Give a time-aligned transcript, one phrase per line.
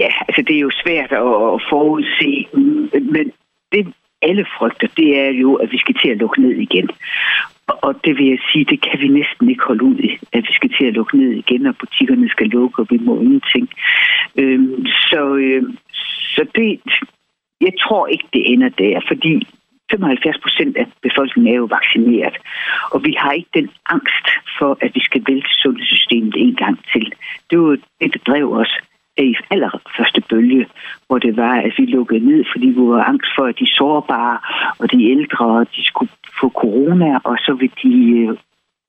[0.00, 2.46] Ja, altså det er jo svært at forudse,
[3.14, 3.32] men
[3.72, 6.88] det alle frygter, det er jo, at vi skal til at lukke ned igen.
[7.66, 10.54] Og det vil jeg sige, det kan vi næsten ikke holde ud i, at vi
[10.54, 13.68] skal til at lukke ned igen, og butikkerne skal lukke, og vi må ingenting.
[14.36, 15.62] Øhm, så, øh,
[16.34, 16.80] så det,
[17.60, 19.46] jeg tror ikke, det ender der, fordi
[19.90, 22.36] 75 procent af befolkningen er jo vaccineret,
[22.90, 24.26] og vi har ikke den angst
[24.58, 27.12] for, at vi skal vælte sundhedssystemet en gang til.
[27.50, 28.72] Det var det, der drev os
[29.22, 30.66] i allerførste bølge,
[31.06, 34.38] hvor det var, at vi lukkede ned, fordi vi var angst for, at de sårbare
[34.78, 36.10] og de ældre, de skulle
[36.40, 37.94] få corona, og så ville de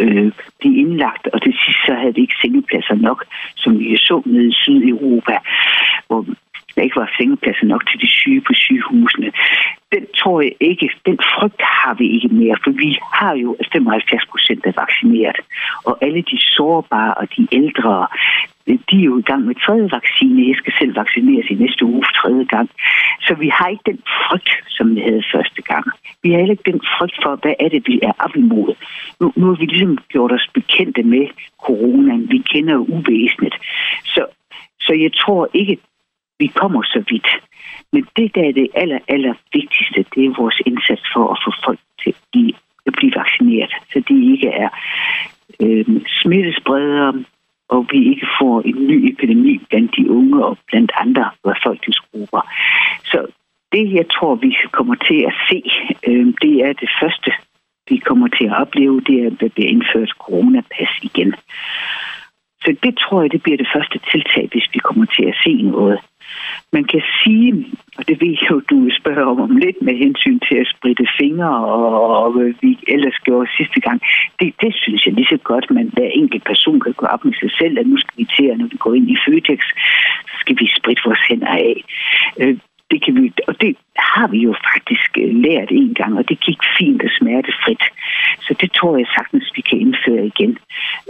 [0.00, 3.24] øh, blive indlagt, og til sidst så havde vi ikke sengepladser nok,
[3.56, 5.36] som vi så nede i Sydeuropa,
[6.06, 6.26] hvor
[6.74, 9.32] der ikke var sengepladser nok til de syge på sygehusene.
[9.92, 14.26] Den tror jeg ikke, den frygt har vi ikke mere, for vi har jo 75
[14.30, 15.36] procent er vaccineret.
[15.84, 18.06] Og alle de sårbare og de ældre,
[18.66, 20.48] de er jo i gang med tredje vaccine.
[20.48, 22.70] Jeg skal selv vaccineres i næste uge tredje gang.
[23.26, 25.84] Så vi har ikke den frygt, som vi havde første gang.
[26.22, 28.74] Vi har heller ikke den frygt for, hvad er det, vi er op imod.
[29.20, 31.26] Nu, nu har vi ligesom gjort os bekendte med
[31.66, 32.30] coronaen.
[32.30, 33.54] Vi kender uvæsenet.
[34.04, 34.26] Så,
[34.80, 35.78] så jeg tror ikke,
[36.38, 37.28] vi kommer så vidt.
[37.92, 41.50] Men det, der er det aller, aller vigtigste, det er vores indsats for at få
[41.64, 42.14] folk til
[42.86, 44.68] at blive vaccineret, så de ikke er
[45.60, 45.86] øh,
[46.22, 47.24] smittespredere,
[47.68, 52.42] og vi ikke får en ny epidemi blandt de unge og blandt andre befolkningsgrupper.
[53.04, 53.26] Så
[53.72, 55.62] det, jeg tror, vi kommer til at se,
[56.08, 57.32] øh, det er det første,
[57.88, 61.34] vi kommer til at opleve, det er, at der bliver indført coronapas igen.
[62.66, 65.52] Så det tror jeg, det bliver det første tiltag, hvis vi kommer til at se
[65.62, 65.98] noget.
[66.72, 67.66] Man kan sige,
[67.98, 71.06] og det ved jeg jo, du spørger om, om lidt med hensyn til at spritte
[71.20, 74.00] fingre, og, og hvad vi ellers gjorde sidste gang,
[74.40, 77.34] det, det synes jeg lige så godt, man hver enkelt person kan gå op med
[77.40, 79.60] sig selv, at nu skal vi til, at når vi går ind i Føtex,
[80.30, 81.76] så skal vi spritte vores hænder af.
[82.40, 82.58] Øh,
[82.90, 86.40] det kan vi, og det har vi jo faktisk øh, lært en gang, og det
[86.40, 87.82] gik fint og smertefrit.
[88.40, 90.58] Så det tror jeg sagtens, vi kan indføre igen.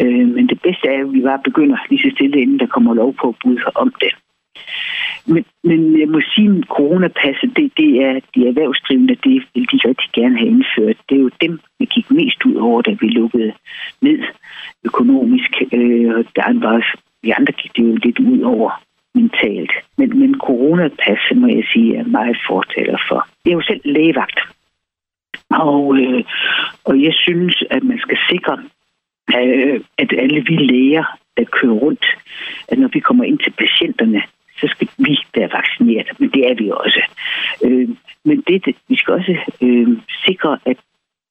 [0.00, 2.94] Øh, men det bedste er, at vi bare begynder lige så stille, inden der kommer
[2.94, 4.12] lov på at bud om det.
[5.26, 9.88] Men, men jeg må sige, at coronapasset, det, det er de erhvervsdrivende, det vil de
[9.88, 10.96] rigtig gerne have indført.
[11.08, 13.52] Det er jo dem, vi gik mest ud over, da vi lukkede
[14.00, 14.18] ned
[14.84, 15.52] økonomisk.
[15.72, 18.83] Øh, der var, vi andre gik det jo lidt ud over
[19.14, 19.72] mentalt.
[19.96, 23.26] Men, men coronapasset, må jeg sige, er meget fortaler for.
[23.44, 24.38] Jeg er jo selv lægevagt.
[25.50, 26.24] Og, øh,
[26.84, 28.62] og jeg synes, at man skal sikre,
[29.36, 31.04] øh, at alle vi læger,
[31.36, 32.06] der kører rundt,
[32.68, 34.22] at når vi kommer ind til patienterne,
[34.60, 37.02] så skal vi være vaccineret, men det er vi også.
[37.64, 37.88] Øh,
[38.24, 39.88] men det, vi skal også øh,
[40.26, 40.76] sikre, at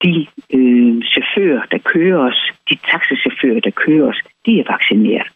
[0.03, 5.27] de øh, chauffører, der kører os, de taxichauffører, der kører os, de er vaccineret.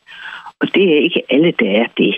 [0.59, 2.15] Og det er ikke alle, der er det.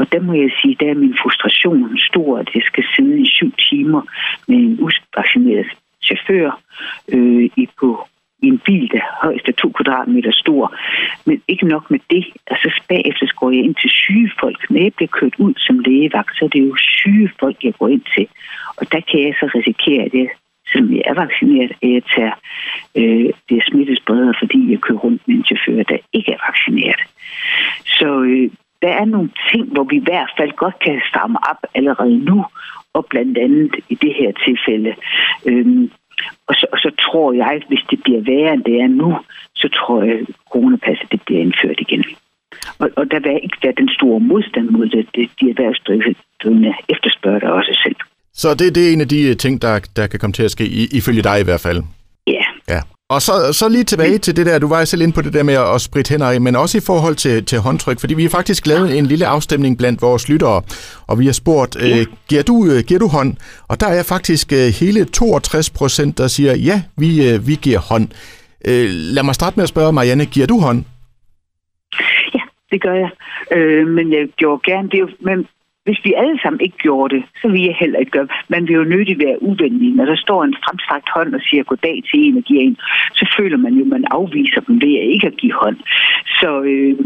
[0.00, 3.26] Og der må jeg sige, der er min frustration stor, at jeg skal sidde i
[3.36, 4.02] syv timer
[4.48, 5.70] med en usvaccineret
[6.06, 6.60] chauffør
[7.14, 8.06] øh, i på
[8.42, 10.76] i en bil, der højst er to kvadratmeter stor.
[11.26, 12.24] Men ikke nok med det.
[12.46, 14.70] Altså bagefter går jeg ind til syge folk.
[14.70, 17.88] Når jeg bliver kørt ud som lægevagt, så er det jo syge folk, jeg går
[17.88, 18.26] ind til.
[18.76, 20.28] Og der kan jeg så risikere, at jeg,
[20.72, 22.34] selvom jeg er vaccineret, at jeg tager
[23.00, 27.02] øh, det smittespredere, fordi jeg kører rundt med en chauffør, der ikke er vaccineret.
[27.98, 28.50] Så øh,
[28.82, 32.44] der er nogle ting, hvor vi i hvert fald godt kan stramme op allerede nu,
[32.94, 34.94] og blandt andet i det her tilfælde.
[35.46, 35.90] Øhm,
[36.48, 39.18] og så, og så tror jeg, hvis det bliver værre, end det er nu,
[39.54, 42.04] så tror jeg, at coronapasset det bliver indført igen.
[42.78, 45.06] Og, og der vil ikke være den store modstand mod det.
[45.14, 47.96] det de erhvervsdrivende efterspørger det også selv.
[48.32, 50.50] Så det, det er en af de øh, ting, der, der kan komme til at
[50.50, 51.82] ske, ifølge dig i hvert fald?
[53.14, 55.42] Og så, så lige tilbage til det der, du var selv inde på det der
[55.42, 58.30] med at spritte hænder af, men også i forhold til, til håndtryk, fordi vi har
[58.30, 60.62] faktisk lavet en lille afstemning blandt vores lyttere,
[61.08, 61.98] og vi har spurgt, ja.
[61.98, 63.36] øh, giver, du, øh, giver du hånd?
[63.68, 67.78] Og der er faktisk øh, hele 62 procent, der siger, ja, vi, øh, vi giver
[67.78, 68.08] hånd.
[68.68, 70.84] Øh, lad mig starte med at spørge, Marianne, giver du hånd?
[72.34, 72.42] Ja,
[72.72, 73.10] det gør jeg.
[73.56, 75.00] Øh, men jeg gjorde gerne det.
[75.20, 75.46] Men
[75.84, 78.74] hvis vi alle sammen ikke gjorde det, så ville jeg heller ikke gøre Man vil
[78.74, 79.90] jo nødig være uvenlig.
[79.94, 82.76] Når der står en fremstrakt hånd og siger goddag til en og giver en,
[83.14, 85.76] så føler man jo, at man afviser dem ved at ikke at give hånd.
[86.40, 86.98] Så, øh,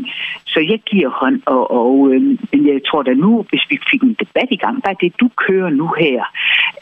[0.47, 2.23] så jeg giver hånd, og, og øh,
[2.53, 5.29] men jeg tror da nu, hvis vi fik en debat i gang, bare det du
[5.47, 6.25] kører nu her,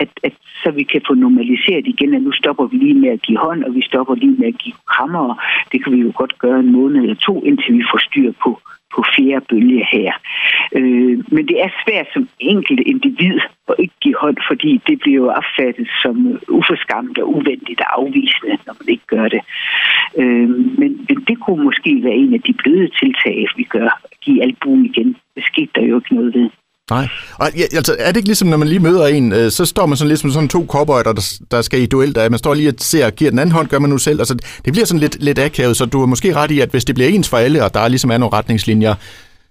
[0.01, 0.33] at, at
[0.63, 3.65] så vi kan få normaliseret igen, at nu stopper vi lige med at give hånd,
[3.65, 5.45] og vi stopper lige med at give krammer.
[5.73, 8.61] Det kan vi jo godt gøre en måned eller to, indtil vi får styr på
[8.95, 10.13] på fjerde bølge her.
[10.79, 13.39] Øh, men det er svært som enkelt individ
[13.69, 16.17] at ikke give hånd, fordi det bliver jo opfattet som
[16.59, 19.43] uforskamt og uvenligt og afvisende, når man ikke gør det.
[20.21, 20.49] Øh,
[20.81, 23.91] men, men det kunne måske være en af de bløde tiltag, vi gør.
[24.25, 26.49] Give albuen igen, det skete der jo ikke noget ved.
[26.91, 27.07] Nej.
[27.39, 29.87] Og, ja, altså, er det ikke ligesom, når man lige møder en, øh, så står
[29.87, 32.55] man sådan lidt som sådan to cowboyer, der, der skal i duel, der man står
[32.55, 34.19] lige og ser, giver den anden hånd, gør man nu selv.
[34.21, 34.35] Altså,
[34.65, 36.95] det bliver sådan lidt, lidt akavet, så du er måske ret i, at hvis det
[36.95, 38.95] bliver ens for alle, og der ligesom er nogle retningslinjer,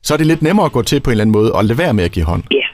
[0.04, 1.78] så er det lidt nemmere at gå til på en eller anden måde og lade
[1.78, 2.44] være med at give hånd.
[2.52, 2.71] Ja.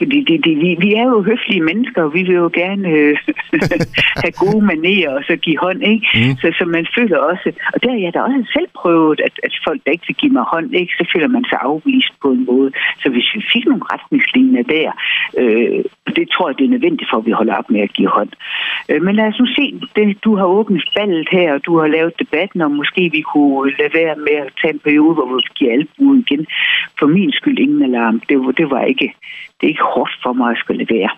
[0.00, 3.16] Fordi det, det, vi, vi er jo høflige mennesker, og vi vil jo gerne øh,
[4.24, 6.06] have gode manerer og så give hånd, ikke?
[6.14, 6.34] Mm.
[6.40, 9.52] Så, så man føler også, og der er jeg da også selv prøvet, at, at
[9.66, 12.44] folk, der ikke vil give mig hånd, ikke, så føler man sig afvist på en
[12.50, 12.70] måde.
[13.02, 14.88] Så hvis vi fik nogle retningslinjer der,
[15.40, 15.84] øh,
[16.16, 18.32] det tror jeg, det er nødvendigt for, at vi holder op med at give hånd.
[18.88, 19.64] Øh, men lad os nu se,
[19.96, 23.72] det, du har åbnet ballet her, og du har lavet debatten om, måske vi kunne
[23.78, 26.46] lade være med at tage en periode, hvor vi giver albu igen.
[26.98, 28.20] For min skyld ingen alarm.
[28.28, 29.14] Det, det var ikke
[29.60, 31.10] det er ikke hårdt for mig at skulle levere.